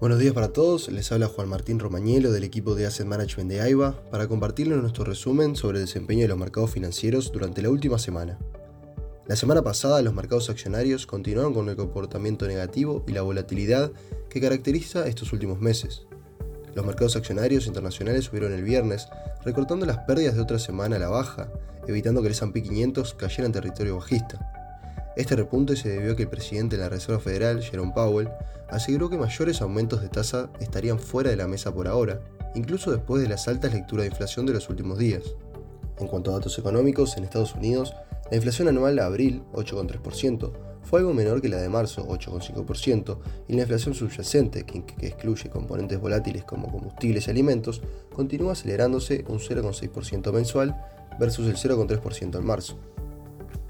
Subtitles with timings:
[0.00, 3.60] Buenos días para todos, les habla Juan Martín Romañelo del equipo de Asset Management de
[3.60, 7.98] AIBA para compartirles nuestro resumen sobre el desempeño de los mercados financieros durante la última
[7.98, 8.38] semana.
[9.26, 13.92] La semana pasada los mercados accionarios continuaron con el comportamiento negativo y la volatilidad
[14.30, 16.06] que caracteriza estos últimos meses.
[16.74, 19.06] Los mercados accionarios internacionales subieron el viernes,
[19.44, 21.52] recortando las pérdidas de otra semana a la baja,
[21.86, 24.59] evitando que el S&P 500 cayera en territorio bajista.
[25.16, 28.30] Este repunte se debió a que el presidente de la Reserva Federal, Jerome Powell,
[28.68, 32.20] aseguró que mayores aumentos de tasa estarían fuera de la mesa por ahora,
[32.54, 35.24] incluso después de las altas lecturas de inflación de los últimos días.
[35.98, 37.94] En cuanto a datos económicos, en Estados Unidos,
[38.30, 40.52] la inflación anual de abril, 8,3%,
[40.82, 46.00] fue algo menor que la de marzo, 8,5%, y la inflación subyacente, que, excluye componentes
[46.00, 47.82] volátiles como combustibles y alimentos,
[48.14, 50.76] continúa acelerándose un 0,6% mensual
[51.18, 52.78] versus el 0,3% en marzo.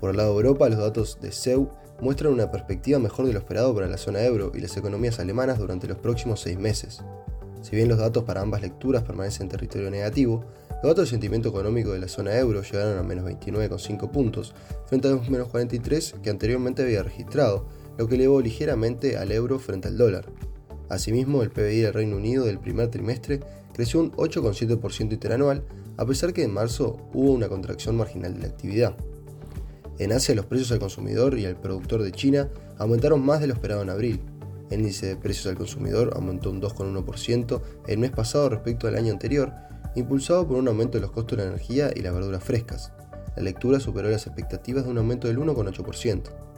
[0.00, 1.68] Por el lado de Europa, los datos de CEU
[2.00, 5.58] muestran una perspectiva mejor de lo esperado para la zona euro y las economías alemanas
[5.58, 7.02] durante los próximos seis meses.
[7.60, 10.44] Si bien los datos para ambas lecturas permanecen en territorio negativo,
[10.82, 14.54] los datos de sentimiento económico de la zona euro llegaron a menos 29,5 puntos,
[14.86, 17.66] frente a los menos 43 que anteriormente había registrado,
[17.98, 20.24] lo que elevó ligeramente al euro frente al dólar.
[20.88, 23.40] Asimismo, el PBI del Reino Unido del primer trimestre
[23.74, 25.62] creció un 8,7% interanual,
[25.98, 28.96] a pesar que en marzo hubo una contracción marginal de la actividad.
[30.00, 32.48] En Asia los precios al consumidor y al productor de China
[32.78, 34.22] aumentaron más de lo esperado en abril.
[34.70, 39.12] El índice de precios al consumidor aumentó un 2,1% el mes pasado respecto al año
[39.12, 39.52] anterior,
[39.94, 42.94] impulsado por un aumento de los costos de la energía y las verduras frescas.
[43.36, 46.49] La lectura superó las expectativas de un aumento del 1,8%.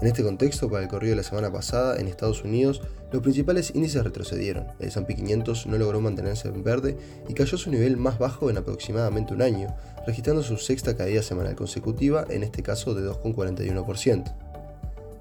[0.00, 2.80] En este contexto, para el corrido de la semana pasada, en Estados Unidos,
[3.12, 4.68] los principales índices retrocedieron.
[4.78, 6.96] El S&P 500 no logró mantenerse en verde
[7.28, 11.22] y cayó a su nivel más bajo en aproximadamente un año, registrando su sexta caída
[11.22, 14.34] semanal consecutiva, en este caso de 2,41%.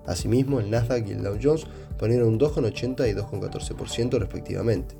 [0.05, 1.65] Asimismo, el Nasdaq y el Dow Jones
[1.97, 4.95] ponieron un 2,80 y 2,14% respectivamente.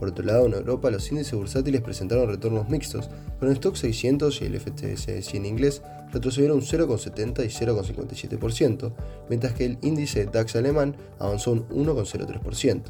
[0.00, 4.40] Por otro lado, en Europa los índices bursátiles presentaron retornos mixtos, con el Stock 600
[4.40, 8.92] y el FTSE 100 inglés retrocedieron un 0,70 y 0,57%,
[9.28, 12.80] mientras que el índice DAX alemán avanzó un 1,03%.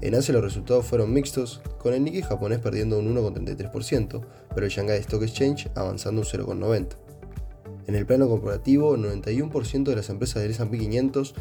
[0.00, 4.20] En Asia los resultados fueron mixtos, con el Nikkei japonés perdiendo un 1,33%,
[4.54, 6.86] pero el Shanghai Stock Exchange avanzando un 0,90%.
[7.88, 11.34] En el plano corporativo, el 91% de las empresas del S&P 500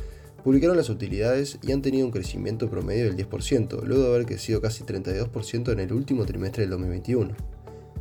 [0.47, 4.62] publicaron las utilidades y han tenido un crecimiento promedio del 10%, luego de haber crecido
[4.62, 7.35] casi 32% en el último trimestre del 2021.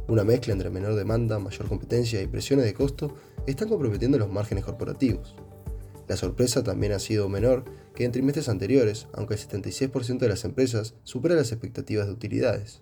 [0.06, 3.16] Una mezcla entre menor demanda, mayor competencia y presiones de costo
[3.48, 5.34] están comprometiendo los márgenes corporativos.
[6.06, 7.64] La sorpresa también ha sido menor
[7.96, 12.80] que en trimestres anteriores, aunque el 76% de las empresas supera las expectativas de utilidades.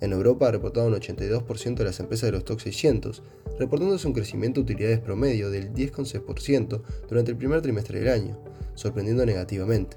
[0.00, 3.22] En Europa ha un 82% de las empresas de los Stock 600,
[3.58, 8.38] reportándose un crecimiento de utilidades promedio del 10,6% durante el primer trimestre del año,
[8.74, 9.96] sorprendiendo negativamente.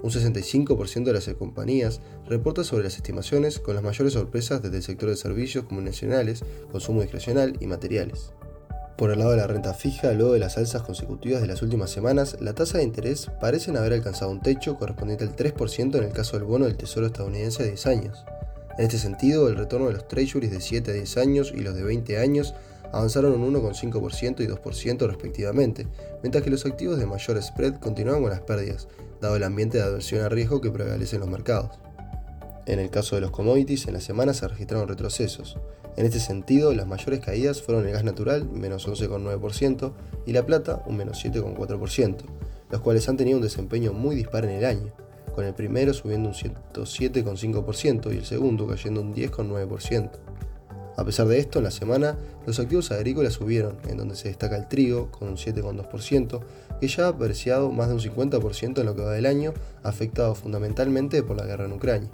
[0.00, 4.82] Un 65% de las compañías reporta sobre las estimaciones con las mayores sorpresas desde el
[4.84, 8.32] sector de servicios comunicacionales, consumo discrecional y materiales.
[8.96, 11.90] Por el lado de la renta fija, luego de las alzas consecutivas de las últimas
[11.90, 16.12] semanas, la tasa de interés parecen haber alcanzado un techo correspondiente al 3% en el
[16.12, 18.24] caso del bono del Tesoro estadounidense de 10 años.
[18.78, 21.74] En este sentido, el retorno de los treasuries de 7 a 10 años y los
[21.74, 22.54] de 20 años
[22.92, 25.88] avanzaron un 1,5% y 2% respectivamente,
[26.22, 28.86] mientras que los activos de mayor spread continuaban con las pérdidas,
[29.20, 31.78] dado el ambiente de adversión a riesgo que prevalece en los mercados.
[32.66, 35.58] En el caso de los commodities, en la semana se registraron retrocesos.
[35.96, 39.92] En este sentido, las mayores caídas fueron el gas natural, menos 11,9%,
[40.24, 42.16] y la plata, un menos 7,4%,
[42.70, 44.92] los cuales han tenido un desempeño muy dispar en el año,
[45.38, 50.10] con el primero subiendo un 107,5% y el segundo cayendo un 10,9%.
[50.96, 54.56] A pesar de esto, en la semana los activos agrícolas subieron, en donde se destaca
[54.56, 56.40] el trigo con un 7,2%,
[56.80, 59.54] que ya ha apreciado más de un 50% en lo que va del año,
[59.84, 62.10] afectado fundamentalmente por la guerra en Ucrania.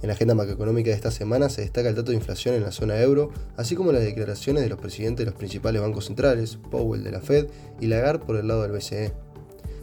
[0.00, 2.72] En la agenda macroeconómica de esta semana se destaca el dato de inflación en la
[2.72, 7.04] zona euro, así como las declaraciones de los presidentes de los principales bancos centrales, Powell
[7.04, 7.48] de la Fed
[7.78, 9.12] y Lagarde por el lado del BCE.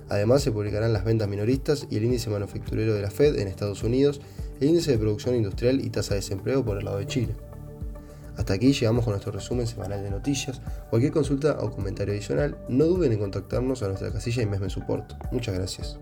[0.10, 3.84] Además se publicarán las ventas minoristas y el índice manufacturero de la Fed en Estados
[3.84, 4.22] Unidos,
[4.60, 7.36] el índice de producción industrial y tasa de desempleo por el lado de Chile.
[8.38, 10.62] Hasta aquí llegamos con nuestro resumen semanal de noticias.
[10.90, 15.14] Cualquier consulta o comentario adicional, no duden en contactarnos a nuestra casilla de Investment Support.
[15.32, 16.00] Muchas gracias.